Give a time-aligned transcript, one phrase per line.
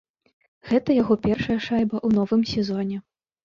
[0.69, 2.97] Гэта яго першая шайба ў новым сезоне.